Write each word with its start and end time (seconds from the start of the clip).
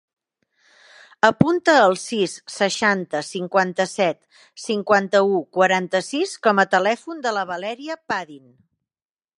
Apunta 1.27 1.75
el 1.81 1.93
sis, 2.03 2.33
seixanta, 2.53 3.21
cinquanta-set, 3.27 4.19
cinquanta-u, 4.65 5.37
quaranta-sis 5.59 6.35
com 6.47 6.65
a 6.65 6.69
telèfon 6.77 7.25
de 7.29 7.37
la 7.39 7.47
Valèria 7.53 8.03
Padin. 8.15 8.49